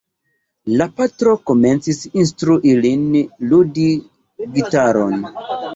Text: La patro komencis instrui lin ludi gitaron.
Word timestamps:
La 0.79 0.87
patro 1.01 1.33
komencis 1.51 2.01
instrui 2.23 2.75
lin 2.87 3.07
ludi 3.53 3.89
gitaron. 4.59 5.19